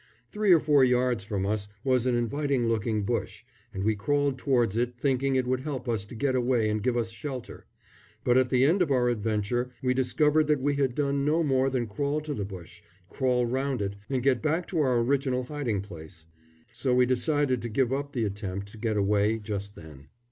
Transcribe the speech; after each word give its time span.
Three 0.31 0.51
or 0.51 0.59
four 0.59 0.83
yards 0.83 1.23
from 1.23 1.45
us 1.45 1.67
was 1.83 2.07
an 2.07 2.15
inviting 2.15 2.67
looking 2.67 3.03
bush, 3.03 3.43
and 3.71 3.83
we 3.83 3.95
crawled 3.95 4.39
towards 4.39 4.75
it, 4.75 4.95
thinking 4.99 5.35
it 5.35 5.45
would 5.45 5.59
help 5.59 5.87
us 5.87 6.05
to 6.05 6.15
get 6.15 6.33
away 6.33 6.69
and 6.71 6.81
give 6.81 6.97
us 6.97 7.11
shelter; 7.11 7.67
but 8.23 8.35
at 8.35 8.49
the 8.49 8.63
end 8.65 8.81
of 8.81 8.89
our 8.89 9.09
adventure 9.09 9.69
we 9.83 9.93
discovered 9.93 10.47
that 10.47 10.59
we 10.59 10.73
had 10.77 10.95
done 10.95 11.23
no 11.23 11.43
more 11.43 11.69
than 11.69 11.85
crawl 11.85 12.19
to 12.21 12.33
the 12.33 12.43
bush, 12.45 12.81
crawl 13.11 13.45
round 13.45 13.79
it, 13.79 13.95
and 14.09 14.23
get 14.23 14.41
back 14.41 14.67
to 14.69 14.79
our 14.79 15.01
original 15.01 15.43
hiding 15.43 15.81
place; 15.81 16.25
so 16.71 16.95
we 16.95 17.05
decided 17.05 17.61
to 17.61 17.69
give 17.69 17.93
up 17.93 18.11
the 18.13 18.23
attempt 18.25 18.69
to 18.71 18.79
get 18.79 18.97
away 18.97 19.37
just 19.37 19.75
then. 19.75 20.07